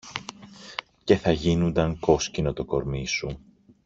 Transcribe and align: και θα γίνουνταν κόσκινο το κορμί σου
και 1.03 1.15
θα 1.15 1.31
γίνουνταν 1.31 1.99
κόσκινο 1.99 2.53
το 2.53 2.65
κορμί 2.65 3.07
σου 3.07 3.39